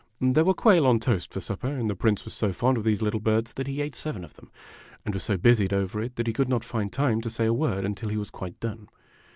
[0.19, 3.19] There were quail on^toast for supper, and the Prince was so fond of these little
[3.19, 4.49] birds that he ate seven of them,
[5.05, 7.53] and was so busied over it that he could not find time to say a
[7.53, 8.89] word until he was quite done.